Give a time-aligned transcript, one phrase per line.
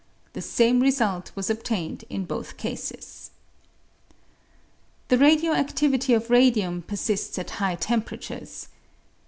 [0.33, 3.29] The same result was obtained in both cases.
[5.09, 8.69] The radio adivity of radium persists at high temperatures.